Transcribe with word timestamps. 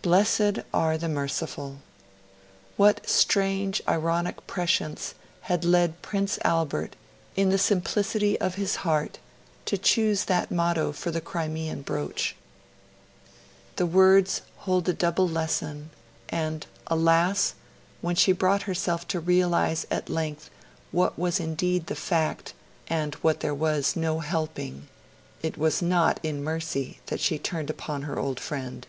'Blessed 0.00 0.60
are 0.72 0.96
the 0.96 1.08
merciful!' 1.08 1.78
What 2.76 3.08
strange 3.10 3.82
ironic 3.88 4.46
prescience 4.46 5.16
had 5.40 5.64
led 5.64 6.00
Prince 6.02 6.38
Albert, 6.44 6.94
in 7.34 7.48
the 7.48 7.58
simplicity 7.58 8.40
of 8.40 8.54
his 8.54 8.76
heart, 8.76 9.18
to 9.64 9.76
choose 9.76 10.26
that 10.26 10.52
motto 10.52 10.92
for 10.92 11.10
the 11.10 11.20
Crimean 11.20 11.82
brooch? 11.82 12.36
The 13.74 13.86
words 13.86 14.42
hold 14.58 14.88
a 14.88 14.92
double 14.92 15.26
lesson; 15.28 15.90
and, 16.28 16.64
alas! 16.86 17.54
when 18.00 18.14
she 18.14 18.30
brought 18.30 18.62
herself 18.62 19.08
to 19.08 19.18
realise 19.18 19.84
at 19.90 20.08
length 20.08 20.48
what 20.92 21.18
was 21.18 21.40
indeed 21.40 21.88
the 21.88 21.96
fact 21.96 22.54
and 22.86 23.16
what 23.16 23.40
there 23.40 23.52
was 23.52 23.96
no 23.96 24.20
helping, 24.20 24.86
it 25.42 25.58
was 25.58 25.82
not 25.82 26.20
in 26.22 26.44
mercy 26.44 27.00
that 27.06 27.18
she 27.18 27.36
turned 27.40 27.70
upon 27.70 28.02
her 28.02 28.16
old 28.20 28.38
friend. 28.38 28.86